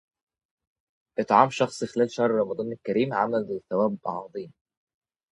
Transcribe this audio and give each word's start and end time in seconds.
إطعام 1.19 1.49
شخص 1.49 1.83
خلال 1.83 2.11
شهر 2.11 2.31
رمضان 2.31 2.71
الكريم 2.71 3.13
عمل 3.13 3.45
ذو 3.49 3.61
ثواب 3.69 3.97
عظيم. 4.05 4.53